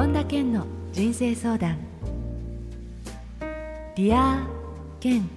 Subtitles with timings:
[0.00, 1.76] 本田健の人生相談。
[3.96, 4.48] ディア
[4.98, 5.28] 健。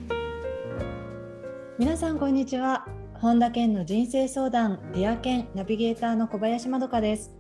[1.77, 2.87] 皆さんこんにちは。
[3.15, 7.33] 本田健の人生相談ディア健ナビゲーターの小林まどかです。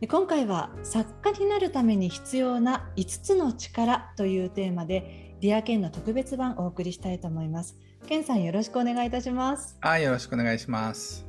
[0.00, 7.76] で今回は作家になるために必要な5つの力というテーマでディア健の特別版をお送りしたいと思います。
[8.06, 9.76] 健さんよろしくお願いいたします。
[9.82, 11.26] はいよろしくお願いします。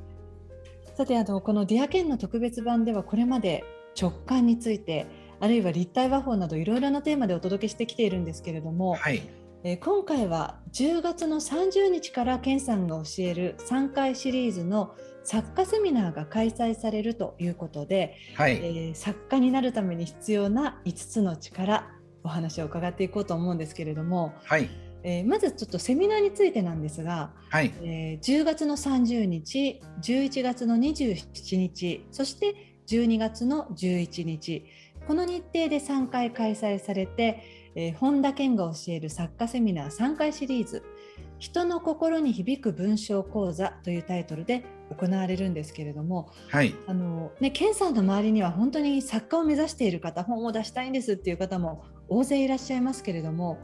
[0.95, 3.65] さてあのこのディア健の特別版ではこれまで
[3.99, 5.07] 直感について
[5.39, 9.21] あるいは立体話法などいろいろなテーマでお届けしてきているんですけれども、はい、
[9.63, 21.89] えー、今回は10月の30日から健さんが教える3回シリーズの作家セミナーが開催されるということで、はい、えー、作家になるために必要な5つの力
[22.23, 24.70] お話を伺っていこうと思うんですけれども、はい。
[25.05, 27.73] えー、まずちょっとセミナーについてなんですが、はい。
[27.81, 34.65] えー、10月の30日11月の27日そして12月の11日。
[35.07, 37.43] この日程で3回開催されて、
[37.75, 40.81] えー、本田健が教える作家セミナー3回シリーズ
[41.40, 44.63] 「人の心に響く文章講座」というタイトルで
[44.98, 46.73] 行われるんですけれども、はい。
[46.87, 53.57] あのね、健さんの周りには本当に作家を目指している方本を出したいんですっていう方も大勢いらっしゃいますけれども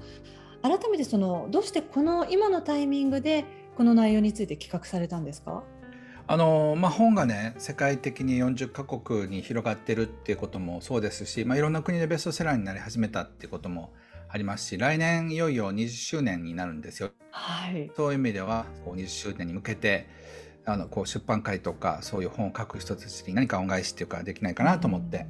[0.61, 3.45] 改めてそのどうしてこの今のタイミングで
[3.77, 5.63] この内容について企画されたんですか？
[6.31, 13.91] あのまあ、本がね世界的に40カ国に広がってるっていうこともそうですし、まあ、いろんな国でベストセラーになり始めたっていうことも
[14.27, 17.09] ありますし来年いよいよ20周年になるんですよ。
[17.31, 20.07] はい、そういう意味ではこう20周年に向けて
[20.65, 25.25] あのこう出版会とかそういう本を書く人たちに何か恩返しっていうかできないかなと思って、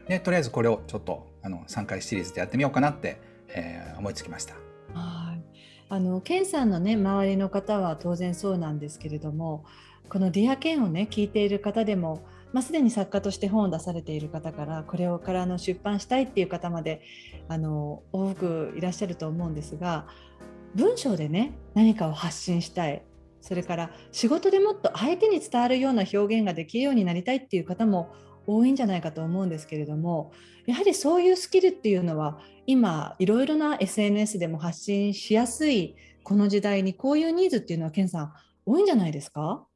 [0.00, 4.54] うん、でとりあえずこれをちょっとあの3回シリーズでやってみようかなって、えー、思いつきました。
[4.94, 5.38] はい
[5.90, 9.64] あのケンさんのね周りの方は当然そうなんですけれども
[10.08, 17.02] この「ディア・ケン」をね聞いている方でも、まあ、すでに作家として本を出されている方からこれをからの出版したいっていう方まで
[17.48, 20.06] あの多くいらっしゃると思うんですが
[20.74, 23.02] 文章でね何かを発信したい。
[23.40, 28.10] それから仕事でもっと相手に伝わるような表現ができるようになりたいっていう方も
[28.48, 30.32] 多いんじゃないかと思うんですけれども
[30.66, 35.94] やはりそういうスキルっていうのは今いろいろな SNS でも発信しやすい
[36.24, 38.32] この時代にこういうニーズっていうのは健さん
[38.66, 39.67] 多いんじゃないですか？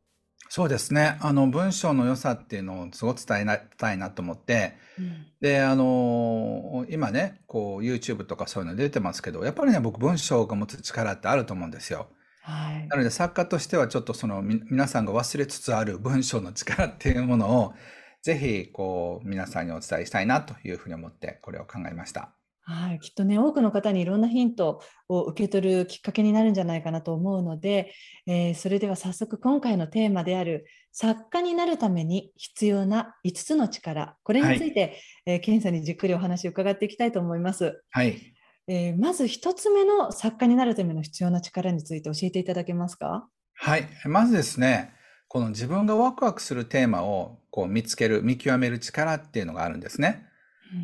[0.55, 1.17] そうですね。
[1.23, 12.09] あの、文章の良さっていうのをすごく伝えたいなと思って、うん、で、あの、今ね、こう、YouTube とかそういうの出てますけど、やっぱりね、僕、文章が持つ力ってあると思うんですよ。
[12.43, 17.73] はい、なので、作家としてはちょっとその、皆さんが忘れつつある文章の力っていうものを、
[18.21, 22.35] ぜひ、こう、皆さんにお伝えしたいなというふうに思って、これを考えました。
[22.65, 27.93] はい、きっとね多くの方にいろんなヒントを受け取るきっかけになるんじゃないかなと思うので、
[28.27, 34.93] えー、それでは早速今回のテーマである作家になるために必要な5つの力これについて、はい、
[35.27, 37.83] えー、ケンさんにじっくりお話を伺っていきたいと思います。
[37.91, 38.17] はい、
[38.69, 43.27] えー、まず1つ目の作家になるための必要な力について教えていただけますか？
[43.55, 43.89] はい。
[44.07, 44.93] まずですね
[45.27, 50.27] この自分がワクワクするテーマをこう見つける見極める力っていうのがあるんですね。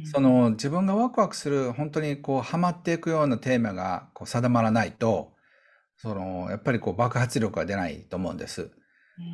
[0.04, 5.32] その自分がワクワクする本当にこうハマっていくようなテーマがこう定まらないと
[5.96, 8.70] そのやっぱりこう爆発力が出ないと思うんです。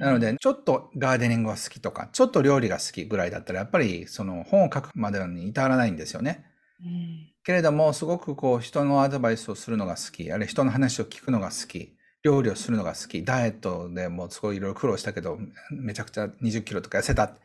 [0.00, 6.47] なのでちょっとガーデニングが好きとかちょっと料理が好きぐらいだったらやっぱりその本を書くまでに至らないんですよね。
[6.82, 15.38] うん、けれどもすごくこう人のアドバイスをするのが好きあるいは人の話を聞くのが好き料理をするのが好きダイエットでもすごいいろいろ苦労したけど
[15.71, 17.36] めちゃくちゃ20キロとか痩せた。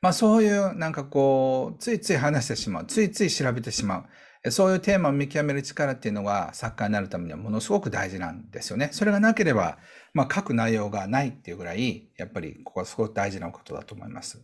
[0.00, 4.50] まあそういうなんかこう、ついつい話してしまう、ついつい調べてしまう。
[4.50, 8.90] そういうテーマを見極める力っていうのが作家になるためにはものすごく大事なんですよね。
[8.92, 9.78] それがなければ、
[10.14, 14.40] まあ書く内容がないっていうぐらい、やっぱりここはすごく大事なことだと思います。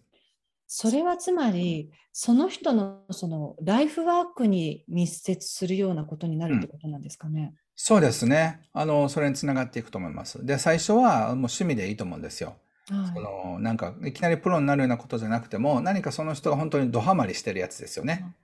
[0.66, 7.42] それはつまり、その人のそのライフワークに密接するようなことになるってことなんですかね。
[7.42, 8.60] うん、そうですね。
[8.72, 10.44] あの、それにつながっていくと思います。
[10.44, 12.56] で、最初はもう趣味でいいと思うんですよ。
[12.86, 18.34] そのなんかいきなりプロになるようなことじゃなくても何かその人が本当にドハマりしてるやつですよね。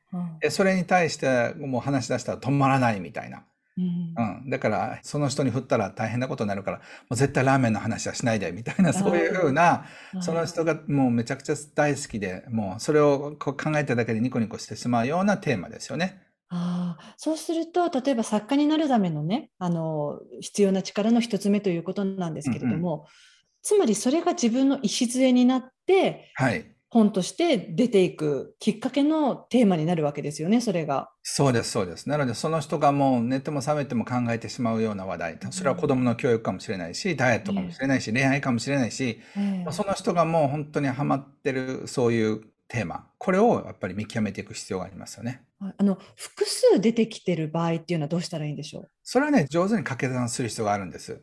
[0.41, 3.45] でそれに対してもう話し出したら止まらないみたいな。
[3.77, 9.85] うん、うん、だからその人に振ったら大変なことになるからもう絶対ラーメンの話はしないでみたいなそういうふうな
[10.21, 16.23] その人がもうめちゃくちゃ大好きでもうそれを考えただけでニコニコしてしまうようなテーマですよね。
[16.53, 23.07] ああ、そうすると例えば作家になるためのねあの必要な力の一つ目ということなんですけれども、うんうん
[23.63, 31.11] つまりそれが自分の礎になって、はい、本として出ていくきっかけのテーマになるわけですよね、それが。
[31.23, 32.09] そうです、そうです。
[32.09, 39.21] なので、その人がもう寝ても覚めても考えてしまうような話題、それは子供の教育かもしれないし、ダイエットかもしれないし、恋愛かもしれないし、
[39.71, 45.43] その人がもう本当にハマってる、そういうテーマ、これをやっぱり見極めていく必要がありますよね。
[45.61, 48.91] あの複数出てきてる場合っていうのはどうしたらいいんでしょう？
[49.03, 51.21] それはね、上手に掛け算する必要があるんです。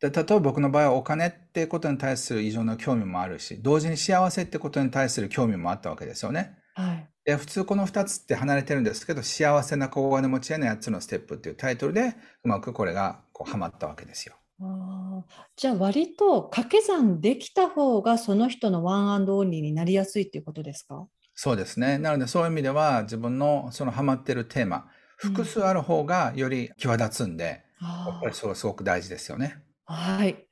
[0.00, 6.56] で例えば僕の場合はお金ってことに対する異常な興味もあるし、同時に幸せってことに対する興味もあったわけですよね。
[6.74, 12.14] はい、で普通この2つって離れてるんですけど、幸せな小金持ちへの8つのステップっていうタイトルで
[12.44, 14.34] うまくこれがこうはまったわけですよ。
[14.60, 15.24] あ
[15.56, 21.06] じゃあ割と掛け算できた方がその人のワンアンドオンリーになりやすいっていうことですか？
[21.34, 21.98] そうですね。
[21.98, 24.86] なのでそういう意味では自分のそのハマってるテーマ、
[25.16, 29.62] 複数ある方がより際立つんで、うん、やっぱりそれすごく大事ですよね。
[29.90, 30.46] はい。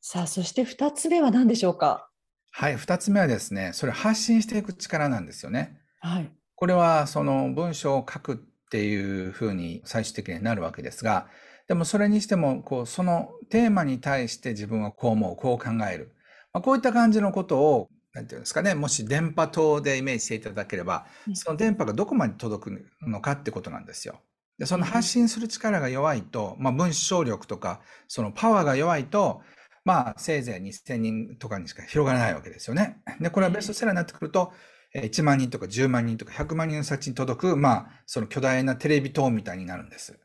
[0.00, 2.08] さあ、そして2つ目は何でしょうか？
[2.52, 5.80] はい、2つ目はですね、それ発信していく力なんですよね。
[5.98, 6.30] はい。
[6.54, 8.36] これはその文章を書くっ
[8.70, 11.26] ていうふうに最終的になるわけですが、
[11.66, 16.14] でもそれにしても、こう、そのテーマに対して自分はこう思う、こう考える。
[16.52, 24.20] まあ、こういった感じのことを、なんていうんですかね、もし電波塔でイメージしていただければ、その電波がどこまで届くのかってことなんですよ。
[24.58, 29.42] で、その発信する力が弱いと、まあ、文章力とか、そのパワーが弱いと、
[29.84, 33.00] まあ、せいぜい2000人とかにしか広がらないわけですよね。
[33.20, 34.52] で、これはベストセラーになってくると、
[34.94, 40.18] 1万人とか10万人とか100万人の先に届く、まあ、その巨大なテレビ塔みたいになるんです。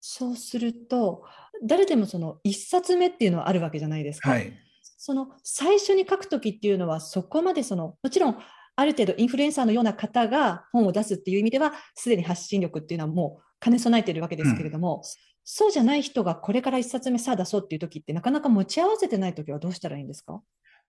[0.00, 1.22] そうすると、
[1.62, 4.30] 誰でもその1冊目っていうのはあるわけじゃないですか。
[4.30, 4.52] はい、
[4.98, 8.38] その最初に書くときっていうのは、そこまでその、もちろん、
[8.74, 15.02] ある程度インフルエンサーのような方が本を出すっていう意味では、すでに発信力っていうのはもう兼ね備えているわけですけれども、うん、
[15.44, 20.40] そうじゃない人がこれから1冊目さあ出そうっていう時ってなかなか持ち合わせてない時はどうしたらいいんですか？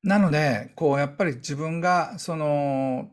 [0.03, 3.09] なので、こう、やっぱり自分が、その、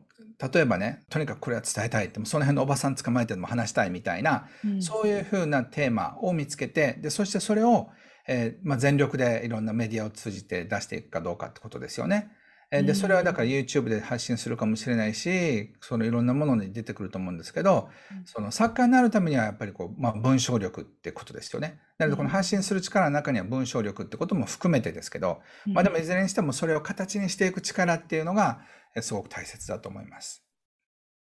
[0.53, 7.87] 例えばね、とにかくこれは伝えたいって、その辺のおばさん捕まえてでも話したいみたいな、うん、そういうふうなテーマを見つけて、で、そしてそれを、
[8.27, 12.29] えー、まあ、全力でいろんなメディアを通じて出していくかどうかってことですよね。
[12.71, 17.89] で、それはだから YouTube で発信するかもしれないし、そのいろんなものに出てくると思うんですけど、
[18.23, 21.81] その作家になるためにはやっぱりこう、まあ文章力ってことですよね。
[21.97, 28.61] なのでこの発信する力の中には文章力ってことも含めてですけど、まあでもいずれにしてもそれを形にしていく力っていうのが
[29.01, 30.45] すごく大切だと思います。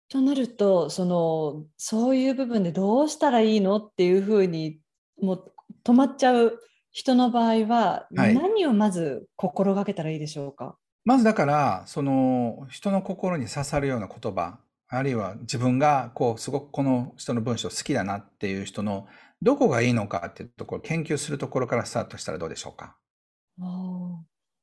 [0.08, 4.80] となると、その、そういう部分でどうしたらいいのっていうふうに、
[5.20, 5.52] もう
[5.84, 6.60] 止まっちゃう
[6.92, 14.58] 人の場合は、何をまず心がけたらいいでしょうか、まずだから、その人の心に刺さるような言葉、
[14.88, 19.06] あるいは自分がこうすごくこの人の文章好きだなっていう人の
[19.40, 22.96] どこがいいのかっていうところを研究するところからスタートしたらどうでしょうか？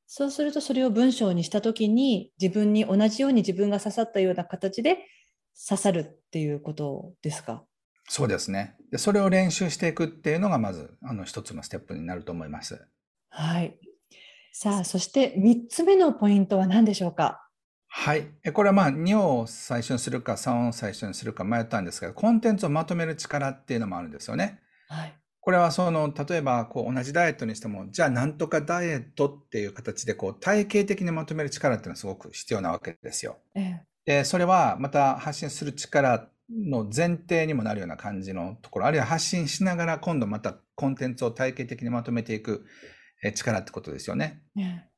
[0.05, 4.97] そうするとそれを文章にしたときに自分に同じように自分が刺さったような形で
[5.67, 7.63] 刺さるっていうことですか？
[8.09, 8.97] そうですねで。
[8.97, 12.85] それを練習していくっていうのがまずあの一つのステップになると思います。
[13.29, 13.77] はい。
[14.55, 17.49] さあ、そして3つ目のポイントは何でしょうか？
[17.87, 18.27] はい。
[18.53, 24.59] これはまあ2を最初にするか3を最初にするか迷ったんですが、コンテンツをまとめる力っていうのもあるんですよね。
[24.89, 25.13] はい。
[25.39, 33.39] これはその、例えばこう同じダイエットにしても、じゃあなんとかダイエットっていう形でこう体系的にまとめる力っていうのはすごく必要なわけですよ。
[33.55, 42.67] ええ、で、それはまた発信する力の前提にもなるような感じのところ、あるいは発信しながら今度またコンテンツを体系的にまとめていく
[43.31, 44.43] 力ってことですよね。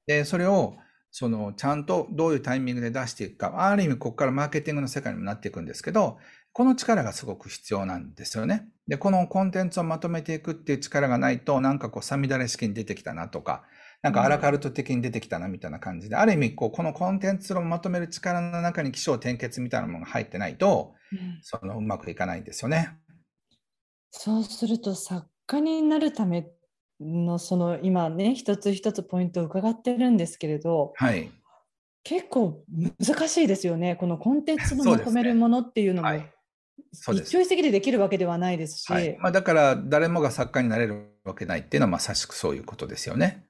[0.07, 0.75] で、それを、
[1.11, 6.17] その、ちゃんとどういうタイミングで出していくか、ある意味、ここからマーケティングの世界にもなっていくんですけど、
[6.51, 8.67] この力がすごく必要なんですよね。
[8.87, 13.63] で、このコンテンツをまとめていくっていう力がないと、なんかこう、さみだれ式に出てきたなとか、
[14.01, 20.93] なんかアラカルト的に出てきたなみたいな感じで、ある意味、こう、このコンテンツをまとめる力の中に起承転結みたいなものが入ってないと、
[21.41, 22.89] その、うまくいかないんですよね。
[24.11, 26.45] そうすると、作家になるためっ
[26.99, 31.29] のその今ね一つ一つポイントを伺ってるんですけれど、はい、
[32.03, 32.63] 結構
[32.99, 33.95] 難しいですよね。
[33.95, 36.09] このコンテンツのまとめるものっていうのも、
[36.93, 43.45] 一朝一夕でできるわけではないですし、はい、まあ、だから誰もが作家になれるわけないっていうのはまさしくそういうことですよね。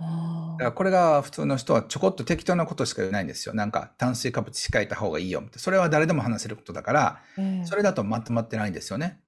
[0.00, 3.54] だからこれが普通の人はちょこっと適当なことしか言えないんですよ。
[3.54, 5.58] なんか炭水化物控えた方がいいよって。
[5.58, 9.20] それは誰でも話せることだから、えー、それだとまとまってないんですよね。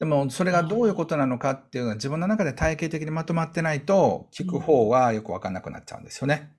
[0.00, 6.50] でも、それがどういうことなのかっていうのは自分の中で体系的にまとまってないと、聞く方はよく分かんなくなっちゃうんですよね。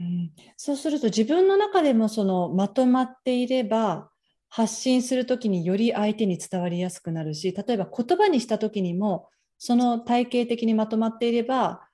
[0.00, 4.10] うん、そうすると自分の中でもそのまとまっていれば、
[4.48, 9.28] 発信するときにより相手に伝わりやすくなるし、例えば言葉にした時にも、
[9.58, 11.87] その体系的にまとまっていれば、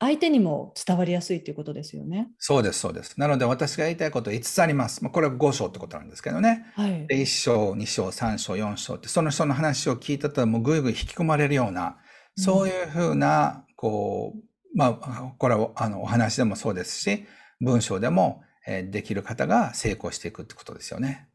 [0.00, 2.28] 相手にも伝わりやすいということですよね。
[2.38, 3.18] そうです、そうです。
[3.18, 5.02] なので私が言いたいこと5つあります。
[5.02, 6.66] まあ、これは5章ってことなんですけどね。
[6.74, 11.98] はい、1章、2章、3章、4章って、その人の話を聞いたともうぐいぐい引き込まれるような、
[12.36, 17.24] そういうふうな、こう、まあ、これはあのお話でもそうですし、
[17.60, 18.42] 文章でも、
[18.90, 21.28] できる方が成功していくってことですよね。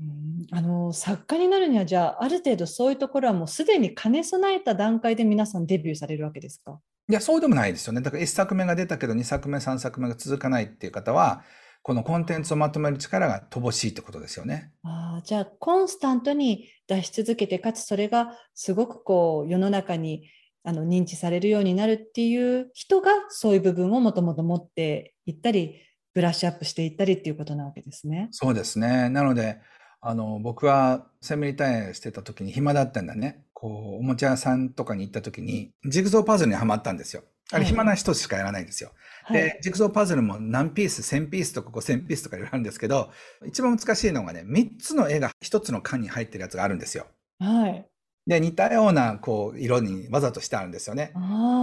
[0.00, 6.80] うんあの作家になるにはじゃあある程度そういうところはもうすでに兼ね備えた段階で皆さんデビューされるわけですか？
[7.08, 8.00] いや、そうでもないですよね。
[8.00, 11.44] だから1作目が出たけど2作目、3作目が続かないっていう方は、
[11.84, 14.72] このコンテンツをまとめる力が乏しいってことですよね。
[14.84, 20.30] あじゃあコンスタントに出し続けてかつそれがすごくこう世の中に
[20.62, 25.74] あの認知されるようになるっていう人がそういう部分をもともと持っていったり
[26.14, 28.28] ブラッシュアップしていったりっていうことなわけですね。
[28.30, 29.10] そうですね。
[29.10, 29.58] なので
[30.06, 33.42] あの僕はセミリタイアしてた時に暇だったんだね。
[33.54, 37.22] こうおもちゃ屋さんとかに行った時にジグゾーパズルにはまったんですよ。
[37.50, 38.90] あれ暇な人しかやらないんですよ。
[39.24, 43.10] はい、で、ジグゾーパズルも何ピース、1000ピースとか5000ピースとかいろいろあるんですけど、
[43.46, 47.06] 一番難しいのがね、3つの絵が1つの缶に入ってるやつがあるんですよ。
[47.38, 47.86] はい。
[48.26, 51.12] で、似たような、こう、色にわざとしてあるんですよね。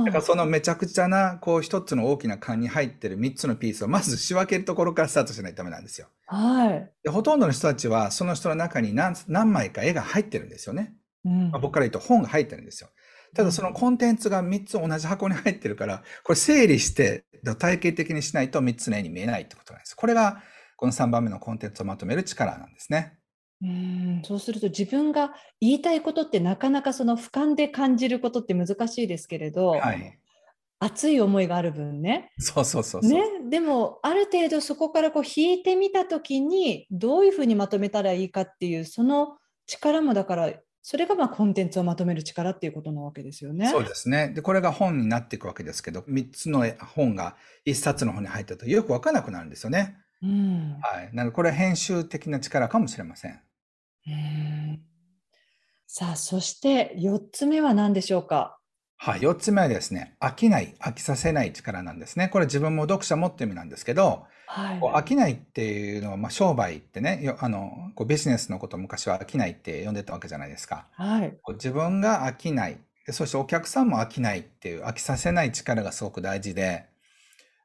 [0.05, 6.07] だからそのめちゃくちゃな、こう、一つの大きな缶に入ってる3つのピースを、まず仕分けるところからスタートしないとダメなんですよ。
[6.27, 6.91] はい。
[7.03, 10.93] で、ほとんどの人たちは、その人の中に何何枚か絵が入ってるんですよね。
[11.25, 12.89] うん、まあ、僕から言うと本が入ってるんですよ。
[13.33, 17.23] ただそのコンテンツが3つ同じ箱に入ってるから、これ整理して
[17.57, 19.95] 体系的にしないと3つの絵に見えないってことなんです。
[19.95, 20.43] これが
[20.75, 23.17] この3番目のコンテンツをまとめる力なんですね。
[23.63, 30.19] うんそうすると自分が言いたいことってなかなかその俯瞰で感じることって難しいですけれど、はい、
[30.79, 32.31] 熱い思いがある分ね。
[32.39, 39.37] そうそうそうね、でもある程度そこからこう引いてみた時にどういうふうにまとめたらいいかっていうその
[39.67, 40.53] 力もだから
[40.83, 43.69] それがまあコンテンツをまとめる力っていうことなわけですよね。
[43.69, 44.29] そうですね。
[44.29, 46.65] で、これが本になっていくわけですけど、3つの
[46.95, 47.35] 本が
[47.67, 49.97] 1冊の本に入ったとよくわからなくなるんですよね。
[50.23, 51.09] うん、はい。
[51.13, 53.39] なので、これは編集的な力かもしれません。
[54.07, 54.81] うん
[55.93, 58.57] さあ、そして4つ目は何でしょうか？
[58.95, 62.29] はい、4つ目はですね、飽きない、飽きさせない力なんですね。
[62.29, 70.87] これ自分も読者もって意味なんですけど、はい、こう飽きないっていうのは、まあ、商売ってね、あのこうビジネスのことを昔は飽きないって呼んでたわけじゃないですか。
[70.93, 72.77] はい、自分が飽きない。
[73.05, 76.85] で、そしてお客さんも飽きないっていう飽きさせない力がすごく大事で、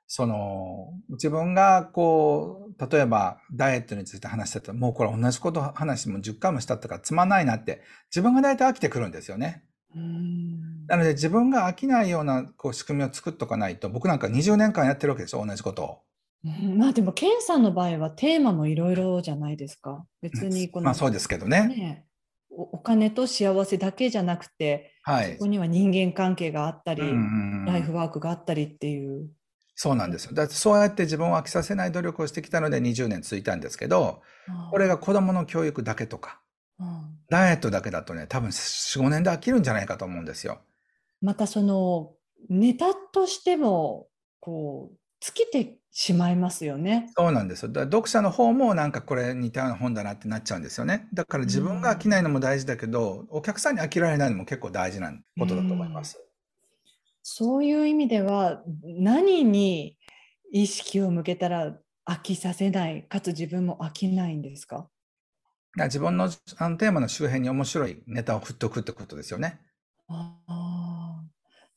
[0.07, 9.65] その自分がこう、例えばダイエットについて話してたら、もうこれ同じこと話も10回もしたったからつまんないなって、自分が大体飽きてくるんですよね。
[10.89, 15.99] なので自分が飽きないようなこう仕組みを作っとかないと、僕なんか20年間やってるわけでしょ、同じことを。
[16.77, 20.05] まあでも、ケンさんの場合はテーマもいろいろじゃないですか。
[20.21, 21.69] 別にこの、まあそうですけどね。
[21.69, 22.07] ね
[22.51, 27.03] お金と幸せだけじゃなくて、はい、そこには人間関係があったり、
[27.67, 29.29] ライフワークがあったりっていう。
[29.77, 30.33] そうなんですよ。
[30.33, 34.23] だってそうやって自分を飽きさせない努力をしてきたので20年続いたんですけど、
[34.71, 36.41] これが子供の教育だけとか、
[37.29, 40.61] ダイエットだけだとね、多分4、5年で飽きるんじゃないかと思うんですよ。
[41.21, 42.15] またその、
[42.49, 44.09] ネタとしても、
[44.41, 47.11] こう、尽きてしまいますよね。
[47.17, 47.73] そうなんですよ。
[47.73, 51.09] だ読者の方もなんかこれ似たような本だなってなっちゃうんですよね。
[51.15, 56.26] だから自分が飽きないのも大事だけど、お客さんに飽きられないのも結構大事なことだと思います。
[57.29, 59.99] そういう意味では、何に
[60.53, 61.77] 意識を向けたら
[62.09, 64.89] 飽きさせない、かつ自分も飽きないんですか？
[65.77, 69.59] 自分のあのテーマの周辺に面白いネタを振っておくってことですよね。
[70.07, 70.39] あ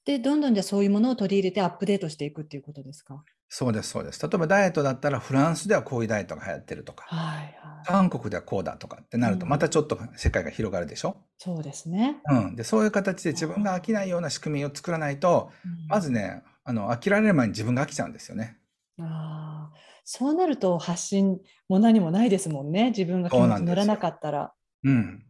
[0.10, 3.24] で、どんどんじゃそういうものを取り入れてアップデートしていくっていうことですか？
[3.48, 4.20] そうです、そうです。
[4.24, 7.54] 例えばダイエットだったらフランスではこういうダイエットが流行ってるとか、はいはい、
[7.86, 12.22] 韓国ではこうだとかってなると、またちょっと世界が広がるでしょ、うん、そうですね。
[12.28, 12.56] うん。
[12.56, 15.52] で、そういう形で自分が飽きないような仕組みを作らないと、
[15.88, 18.58] まずね、あの、飽きられる前に自分が飽きちゃうんですよね。
[19.00, 19.78] ああ。
[20.06, 21.38] そうなると発信
[21.68, 22.90] も何もないですもんね。
[22.90, 24.54] 自分が気持ち乗らなかったら。
[24.84, 25.24] うん。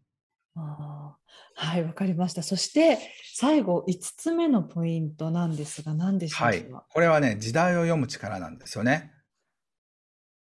[0.56, 1.18] あ
[1.62, 2.42] はい、わかりました。
[2.42, 2.98] そして
[3.34, 9.12] 最後5つ目のポイントなんですが何でしょうか、はい、これはね、時代を読む力なんですよね。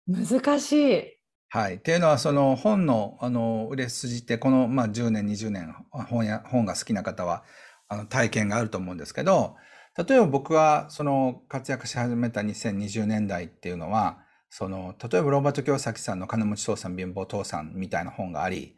[0.08, 1.16] 難しい。
[1.48, 1.76] はい。
[1.76, 7.44] っていうのは、その本の、あの、売れ筋って、この、まあ、10年、20年、本や、本が好きな方は、
[7.88, 9.54] あの、体験があると思うんですけど、
[9.96, 14.18] 例えば僕はその活躍し始めた2020年代っていうのは、
[14.50, 18.76] その、例えばロバート京崎さんの金持ち父さん貧乏父さんみたいな本があり、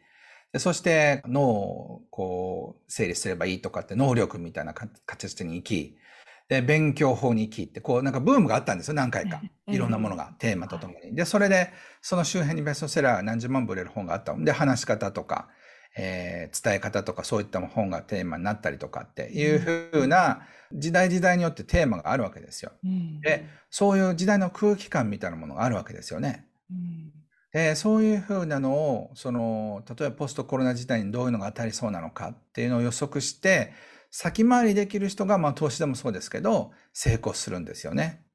[0.51, 5.97] でそして脳をこう整理すればいいとかって能力みたいな形に行き、
[6.49, 9.39] で、勉強法に行きって、こうなんかブームがあったんですよ、何回か。
[9.67, 11.15] いろんなものが、テーマとともに。
[11.15, 15.47] で、それで、その周辺にベストセラー何十万部売れる本があったで、話し方とか、
[15.95, 20.41] えー、伝え方とかそういった本がテーマになったりとかっていうふうな
[20.71, 22.71] 時代時代によってテーマがあるわけですよ。
[22.83, 26.47] うん、で、そういう時代の空気感みたいなものがあるわけですよね。
[26.71, 27.11] うん、
[27.51, 28.73] で、そういうふうなの
[29.09, 33.73] を、その、例えばポストコロナ時代にどういうのが当たりそうなのかっていうのを予測して、
[34.11, 38.25] 先回りできる人が、まあ投資でもそうですけど、成功するんですよね。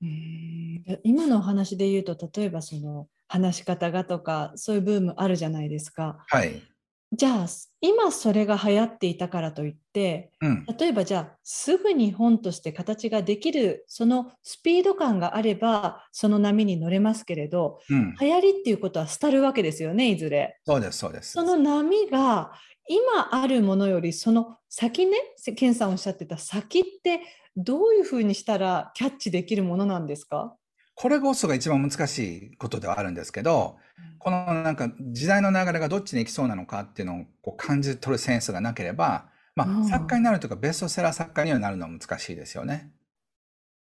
[0.00, 6.26] うん今のお話で言うと例えばその話し方がとかそういうブームあるじゃないですか。
[6.26, 6.71] はい。
[7.14, 7.46] じゃあ
[7.82, 10.66] 今それが流行っていたからといってうん。
[10.78, 18.14] 例えばじゃあすぐに本として形ができるそのスピード感があればその波に乗れますけれどうん。
[18.18, 20.58] 流行りっていうことは廃るわけですよねいずれ。
[20.64, 21.32] そうです、そうです。
[21.32, 22.52] その波が
[22.88, 25.16] 今あるものよりその先ね
[25.56, 27.20] ケンさんおっしゃってた先って
[27.56, 30.56] どういうふうにしたらキャッチできるものなんですか、
[31.02, 32.18] これこそが一番難し
[32.52, 33.76] いことではあるんですけど、
[34.20, 39.82] このなんか時代の流れがどっちに行きそうなのかっていうのをこう感じ取るセンスがなければ、まうん。
[39.82, 42.92] あ、作家になるとかベストセラー作家にはなるのは難しいですよね。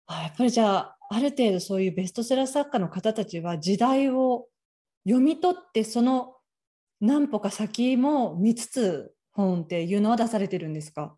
[0.06, 4.48] あやっぱりじゃあある程度そういうベストセラー作家の方たちは時代を
[5.04, 6.36] 読み取ってその
[7.02, 11.16] 何歩か先も見つつ本っていうのは出されてるんですか？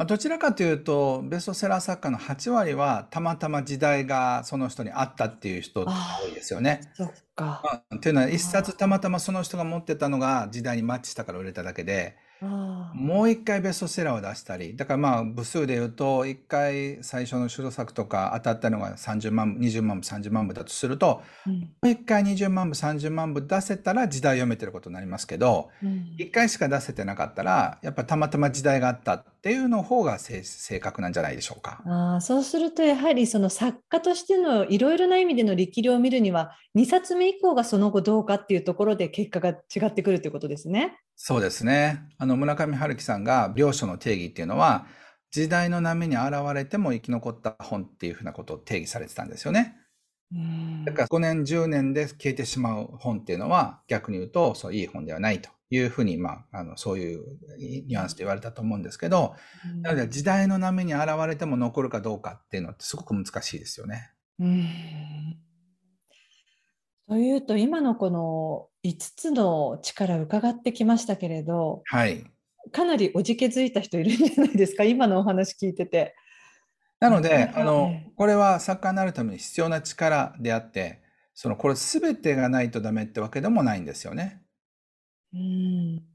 [0.00, 5.92] まあ、どちらかというと、ベストセラー作家の8割はたまたま時代がその人にあったっていう人が
[6.24, 6.80] 多いですよね。
[6.94, 7.60] そっか。
[7.62, 31.82] まあ、っていうのは一冊たまたまその人が持ってたのが時代にマッチしたから売れただけで、あもう一回ベストセラーを出したり、だからまあ部数で言うと、一回最初の主導作とか当たったのが30万部、20万部、30万部だとすると、ーうんもう一回20万部、30万部出せたら時代読めてることになりますけど、うん一回しか出せてなかったら、やっぱたまたま時代があったっていうの方が正正確なんじゃないでしょうか。
[31.86, 40.98] あーそうするとやはりその作家としてのいろいろな意味での力量を見るには2冊目以降がその後どうかっていうところで結果が違ってくるということですね。
[41.22, 42.00] そうですね。
[42.16, 44.86] あの、村上春樹さんが、良書の定義っていうのは、
[45.30, 49.76] 時代の波に現れても生き残った本っていうふうなことを定義されてたんですよね。
[50.32, 57.22] うんだから5年、10年で消えてしまう本っていうのは、逆に言うと、そう、いい本ではないというふうに、まあ、あの、そういう
[57.86, 59.34] ニュアンスで言われたと思うんですけど、
[59.82, 64.12] なので、時代の波に現れても残るかどうかっていうのってすごく難しいですよね。
[64.38, 65.40] うん
[67.08, 72.30] というと今のこの5つの力伺ってきましたけれどはい。
[72.72, 74.84] かなりおじけづいた人いるんじゃないですか？
[74.84, 76.14] 今のお話聞いてて。
[77.00, 81.02] なので、あのええ、これは作家になるために必要な力であって、
[81.34, 84.42] その、これ全てがないとダメってわけでもないんですよね。
[85.32, 86.06] うん。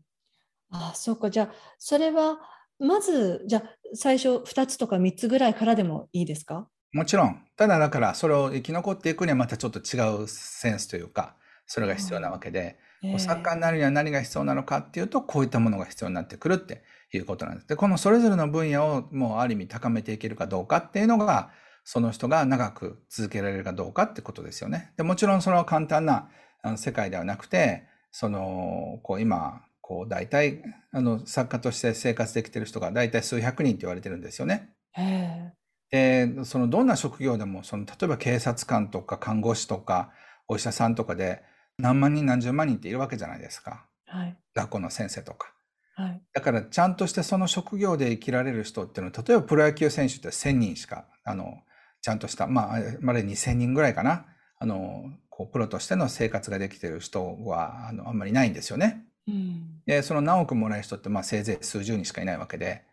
[0.71, 1.31] あそうか。
[1.31, 2.39] じゃあそれは
[2.79, 6.69] まずじゃあ最初2つとか3つぐらいからでもいいですか？
[6.93, 7.45] もちろん。
[7.57, 13.15] ただだから、それを生き残っていくにはまたちょっと違うセンスというか、それが必要なわけで、ええ。
[13.17, 16.83] 作家になるには何が必要なのかっていうと、こういったものが必要になってくるって
[17.15, 17.67] いうことなんです。
[17.67, 21.51] で、このそれぞれの分野をもうある意味高めていけるかどうかっていうのが、
[21.83, 24.93] その人が長く続けられるかどうかってことですよね。
[24.97, 26.29] で、もちろんそれは簡単な
[26.77, 34.69] 世界ではなくて、その、こう今、こう大体、あの、作家として生活できてる人が大体数百人って言われてるんですよね。
[34.97, 35.55] ええ
[35.91, 40.11] で、そのどんな職業でも、その例えば警察官とか看護師とか
[40.47, 41.43] お医者さんとかで
[41.77, 43.85] 何万人何十万人っているわけじゃないですか。
[44.07, 45.54] はい学校の先生とか。
[45.95, 51.59] はいだからちゃんとしてその職業で生きられる人っていうのは、例えばプロ野球選手って1000人しか、あの、
[52.01, 54.25] ちゃんとした、まあ、まだ2000人ぐらいかな。
[54.59, 59.05] あの、こう、プロとしての生活ができてる人は、あの、あんまりないんですよね。
[59.27, 62.83] うんで、その何億もらえる人って、まあ、せいぜい数十人しかいないわけで、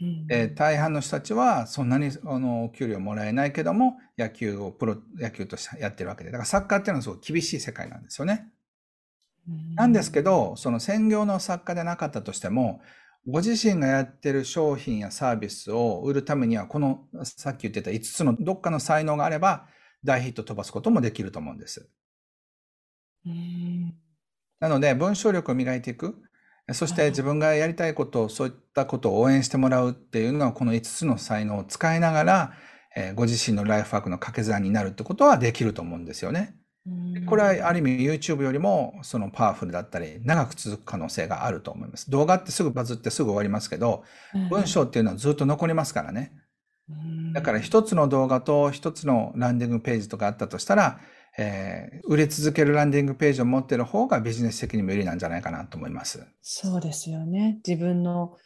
[0.00, 8.48] うんで、大半の人たちはそんなにあのお給料もらえないけども、野球をプロ野球としてやってるわけで、だからサッカーっていうのはすごい厳しい世界なんですよね。
[9.76, 12.80] なんですけど、その専業の作家でなかったとしても、
[13.26, 19.66] ご自身がやってる商品やサービスを売るためには、このさっき言ってた5つのどっかの才能があれば、
[20.04, 21.88] 大ヒット飛ばすこともできると思うんです。
[23.26, 23.94] うん
[24.60, 26.22] なので、文章力を磨いていく。
[26.74, 32.54] そして自分がやりたいこと、そういったことを応援してもらうっていうのは、この5つの才能を使いながら、
[32.96, 36.57] えーご自身のライフワークの掛け算になるってことはできると思うんですよね。
[36.88, 42.10] うんこれはある意味 YouTube よりもそのパワフルだったり、長く続く可能性があると思います。
[42.10, 44.04] 動画ってすぐバズってすぐ終わりますけど、
[44.48, 46.32] 文章っていうのはずっと残りますからね。
[46.88, 51.00] うんだから一つの動画と一つのランディングページとかあったとしたら、
[51.36, 56.26] えー売れ続けるランディングページを持っている方がビジネス的にも有利なんじゃないかなと思います。
[56.40, 58.36] そうですよね自分の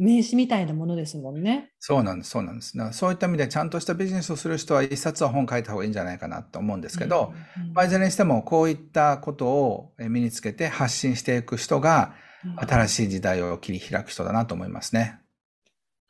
[0.00, 1.70] 名刺みたいなものですもんね。
[1.78, 2.76] そうなんです、そうなんです。
[2.76, 12.14] だからそういった意味でちゃんとしたビジネスをする人は一冊は本書いた方がいいんじゃないかなと思うんですけど、うんまあいずれにしてもこういったことをえー身につけて発信していく人が
[12.56, 15.20] 新しい時代を切り開く人だなと思いますね。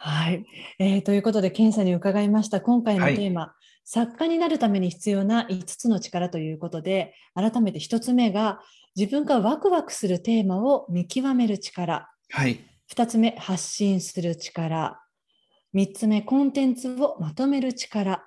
[0.03, 0.47] はい、
[0.79, 2.63] えーということで、検査に伺いました。
[2.63, 3.53] 今回のはいテーマ、
[3.85, 8.61] 作家になるために必要な5つの力ということで、改めて1つ目が、
[8.97, 12.09] 自分がワクワクするテーマを見極める力。
[12.31, 12.61] はい。
[12.93, 15.01] 2つ目、発信する力。
[15.75, 18.25] 3つ目、コンテンツをまとめる力。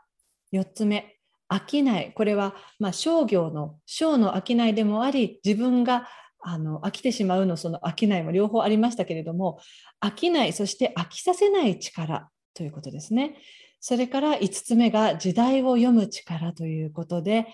[0.53, 1.13] 4つ目、
[1.49, 6.07] 商いこれはまあ商業の商の商いでもあり自分が
[6.39, 9.59] あの飽きてしまうのその商いも両方ありましたけれども
[10.01, 13.35] 飽きないそして飽きさせない力ということですね。
[13.79, 17.47] それから5つ目が時代を読む力ということで、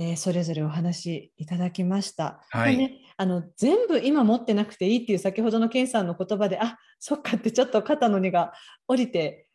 [0.00, 2.40] えー、それぞれお話しいただきました。
[2.48, 8.54] はい、ね、あの全部今持ってなくていいっていう先ほどのケンさんの言葉であそっかってちょっと肩の荷が
[8.88, 9.46] 下りて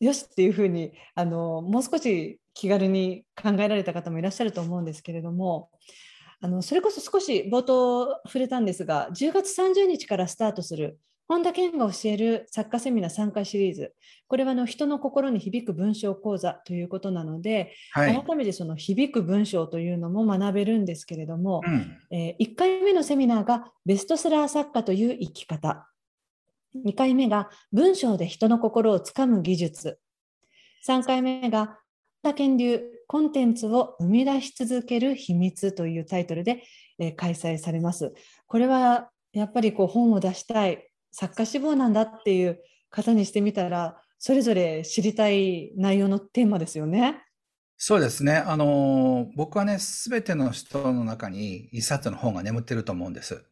[0.00, 5.70] よしっていうふうにあのもう少し気軽に考えられた方もいらっしゃると思うんですけれども
[6.42, 13.94] あのそれこそ少し冒頭触れたんですが10月30日からスタートする本田健が教える作家セミナー参加シリーズ。
[14.28, 25.88] これはの人の心に響く文章講座ということなので、はい、改めてその響く文章というのも学べるんですけれども、うん、えー、1回目のセミナーがベストセラー作家という生き方。
[26.84, 29.98] 2回目が文章で人の心をつかむ技術。
[30.86, 31.78] 3回目が
[32.22, 36.64] 田健流コンテンツを生み出し続ける秘密というタイトルで、
[36.98, 38.12] えー、開催されます。
[38.46, 47.22] これはやっぱりこう本を出したい作家志望なんだっていう方にしてみたらそれぞれ知りたい内容のテーマですよね。
[47.76, 48.36] そうですね。
[48.36, 53.44] あの、僕はね、すべての人の中に一冊の本が眠ってると思うんです。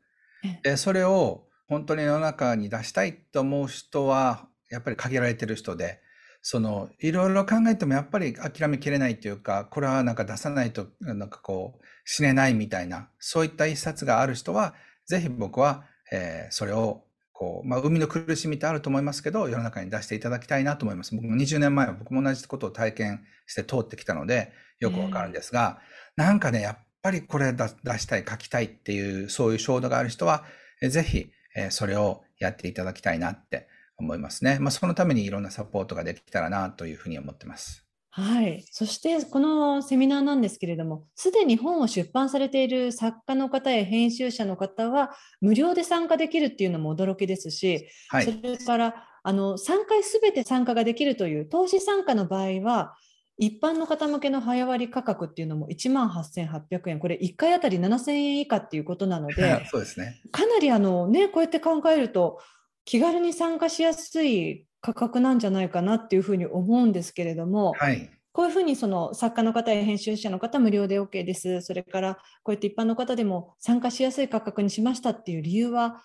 [0.62, 6.00] で、それを本当に世の中に出したいと思う人は、やっぱり限られてる人で、
[6.40, 14.74] その、いろいろ考えてもやっぱり諦めきれないというか、これはなんか出さないと、なんかこう、死ねないみたいな、そういった一冊がある人は、
[15.06, 17.04] ぜひ僕は、えー、それを、
[17.42, 21.12] こう、まあ、海の苦しみってあると思いますけど、世の中に出していただきたいなと思います。
[21.12, 25.80] 僕も20年前は僕も同じことを体験して通ってきたので、よくわかるんですが、
[26.16, 30.44] えー、なんかね、やっぱりこれ出したい、書きたいっていう、そういう衝動がある人は、
[30.80, 34.58] ぜひ、えー、それをやっていただきたいなって思いますね。
[34.60, 37.84] まあ、そのためにいろんなサポートができたらなというふうに思ってます。
[38.14, 52.94] はい、そしてこのセミナーなんですけれども、すでに本を出版されている作家の方や編集者の方は、無料で参加できるっていうのも驚きですし、はい、それからあの3回すべて参加ができるという投資参加の場合は、
[53.38, 62.40] 一般の方向けの早割価格っていうのも1万8800円、これ1回あたり7000円以下っていうことなので、 そうですね、かなりあの、ね、こうやって考えると、
[62.84, 71.62] 気軽に参加しやすい価格なんじゃないかなっていうふうに思うんですけれども、はい、こういうふうにその作家の方や編集者の方無料で OK です。
[71.62, 76.02] それからこうやって一般の方でも参加しやすい価格にしましたっていう理由は、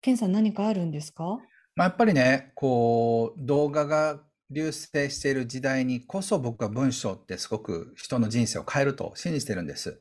[0.00, 1.38] ケンさん何かあるんですか？
[1.74, 10.00] まあ、やっぱりね、こう動画が流星している時代にこそ僕は文章ってすごく人の人生を変えると信じてるんです。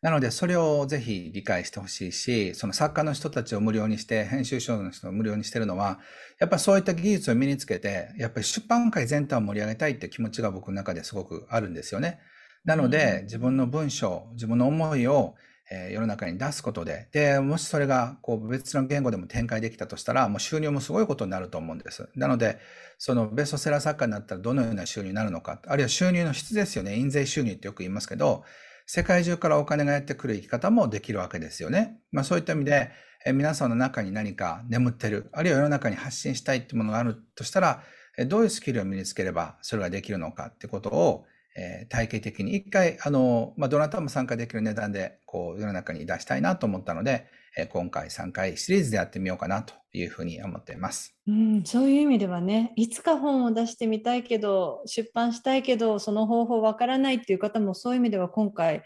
[0.00, 5.98] なので、それをぜひ理解してほしいし、その作家の人たちを無料にして、編集者の人を無料にしてるのは、
[6.38, 12.20] やっぱそういった技術を身につけて、やっぱり出版界全体を盛り上げたいって気持ちが僕の中ですごくあるんですよね。
[12.64, 15.34] なので、自分の文章、自分の思いを、
[15.70, 22.08] えー、世の中に出すことで、で、もしそれがこう別の言語でも展開できたとしたら、もう収入もすごいことになると思うんです。
[22.14, 22.58] なので、
[22.98, 26.96] そのベストセラー作家になったらどのような収入になるのか、あるいは収入の質ですよね。
[26.96, 28.44] 印税収入ってよく言いますけど、
[28.90, 32.00] 世界中からお金がやってくる生き方もできるわけですよね。
[32.10, 32.90] まあそういった意味で、
[33.26, 37.82] え皆さんの中に何か眠ってる、あるいは世の中に発信したいってものがあるとしたら、
[38.28, 41.26] どういうスキルを身につければそれができるのかってことを、
[41.60, 51.16] えー、体系的に一回、あの、まあ、どなたも参加できる値段で、こう、世の中に出したいなと思ったので、えー、今回3回シリーズでやってみようかなというふうに思っています。
[51.26, 58.84] うん、そういう意味ではね、いつか本を出してみたいけど、出版したいけど、その方法わからないっていう方も、そういう意味では今回、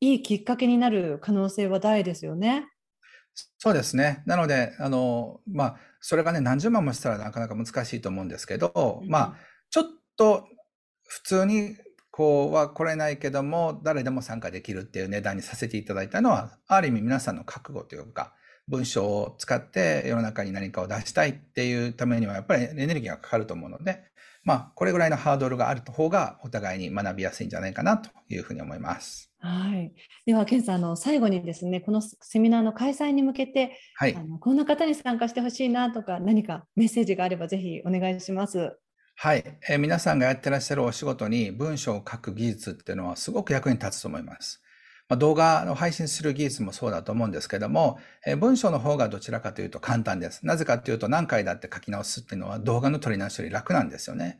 [0.00, 2.66] いいきっかけになる可能性は大ですよね。
[3.58, 4.22] そうですね。
[4.26, 9.34] なので、あの、まあ、それがね、何十万もしたらなかなか難しいと思うんですけど、うん、まあ、
[9.70, 9.84] ちょっ
[10.16, 10.46] と
[11.06, 11.76] 普通に
[12.20, 18.34] こうは来れないけども、誰でも参加できるっていう値段にさせていただいたのは、ある意味皆さんの覚悟というか、
[18.68, 24.04] 文章を使って世の中に何かを出したいっていうためには、やっぱりエネルギーがかかると思うので、
[24.44, 29.32] まあ、これぐらいのハードルがある方がお互いに学びやすいんじゃないかなというふうに思います。
[29.38, 29.90] はい、
[30.26, 38.78] では、健さん、あの最後にですね、このセミナーの開催に向けて、はい、あのこんな方に参加してほしいなとか、何かメッセージがあれば、ぜひお願いします。
[39.22, 44.62] はい、えー、皆さんがやってらっしゃるお仕事に文章を書く技術っていうのはすごく役に立つと思います。
[45.10, 50.46] まあ、動画の配信する技術もそうだと思うんですけども、えー、文章の方がどちらかというと簡単です。
[50.46, 54.38] なぜかというと何回だって書き直すっていうのは動画の撮り直しより楽なんですよね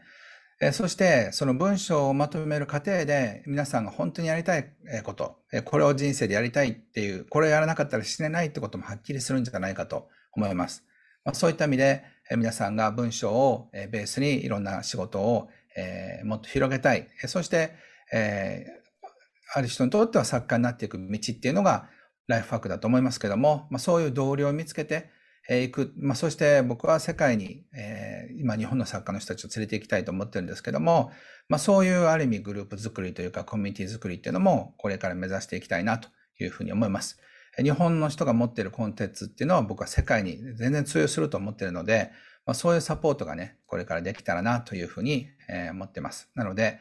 [0.62, 0.72] え。
[0.72, 4.72] そして、その文章をまとめる過程で、皆さんが本当にやりたい
[5.04, 10.84] こと、えこれを人生でやりたいっていう、これをやらなかったら死ねないってこともはっきりするんじゃないかと思います。
[11.24, 17.08] まそういった意味で、え皆さんが文章をえベースにいろんな仕事をえもっと広げたい。
[17.26, 17.72] そして、
[18.12, 18.66] え
[19.52, 21.88] ある人にとっては作家になっていく道っていうのが
[22.28, 25.10] ライフワークだと思いますけども、まあ、そういう同僚を見つけて
[25.48, 25.92] えいく。
[25.96, 31.10] まあ、そして僕は世界に、えー、今日本の作家の人たちを連れて行きたいと思ってるんですけども、
[31.48, 37.18] まあ、そういうある意味グループ作りというかコミュニティ作りっていうのもこれから目指していきたいなというふうに思います。
[37.58, 42.10] 日本の人が持っているコンテンツっていうのは僕は世界に全然通用すると思っているので、
[42.46, 45.28] まあ、そういうサポートがね、これからできたらなというふうに、
[45.72, 46.30] 思ってます。
[46.34, 46.78] なので、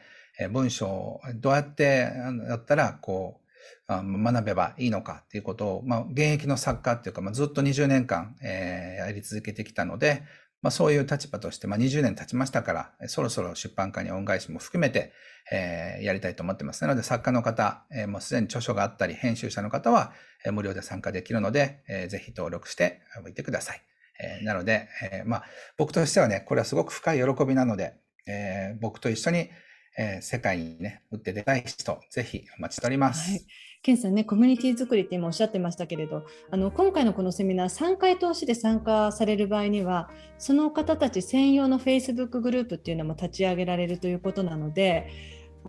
[0.52, 2.12] 文章をどうやって
[2.48, 3.40] やったら、こ
[3.88, 3.90] う、
[4.22, 10.22] 学べばいいのかっていうことを、まあ、現役の作家っていうか、まあ、ずっと20年間、やり続けてきたので、
[10.62, 15.12] まあ、そういう立場として、まあ、20年経ちましたから、そろそろ出版界に恩返しも含めて、
[15.50, 16.82] えー、やりたいと思ってます。
[16.82, 20.12] なので、作家の方、えー、もうすでに著書があったり、編集者の方は、
[20.44, 23.82] えー、無料で参加できるので、えー、ぜひ登録しておいてください。
[24.22, 25.44] えー、なので、えー、まあ、
[25.78, 27.94] 僕としてはね、これはすごく深い喜びなので、
[28.26, 29.50] えー、僕と一緒に、
[29.98, 33.30] えー、世界にね、打って出たい人、ぜひお待ちしております。
[33.30, 45.08] はいケンさんね、コミュニティ作りって今おっしゃってましたけれど、あの今回のこのセミナー、3回通しで参加される場合には、その方たち専用の Facebook グループっていうのも立ち上げられるということなので、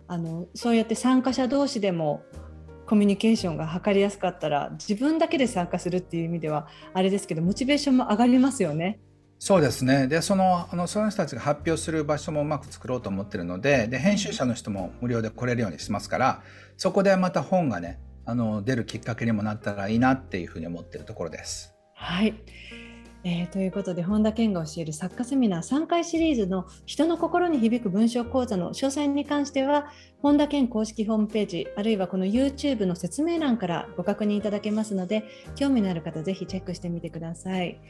[0.08, 2.22] あのそうやって参加者同士でも
[2.86, 9.00] コミュニケーションが図りやすかったら自分だけで参加するっていう意味ではあれですけどモチベーションも上がりますよね。
[9.44, 10.06] そうですね。
[10.06, 16.42] で、その、あの、その人たちが発表する場所もうまく作ろうと思ってるので、で、編集者の人も無料で来れるようにしますから、
[16.76, 21.74] そこでまた本がね、あの、出るきっかけにもなったらいいなっていうふうに思ってるところです。
[21.94, 22.34] はい。
[23.24, 35.24] えー、ということで本田健が教える作家セミナー3回シリーズの人の心に響く文章講座の詳細に関しては本田健公式ホームページあるいはこの YouTube の説明欄からご確認いただけますので
[35.54, 37.80] 興味のある方ぜひチェックしてみてください。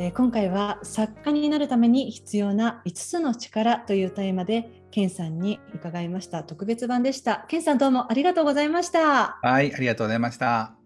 [0.00, 6.44] え、今回は作家になるために必要な5つの力というテーマで健さんに伺いました。
[6.44, 7.46] 特別版でした。
[7.48, 9.40] 健さんどうもありがとうございました。
[9.42, 10.77] はいありがとうございました。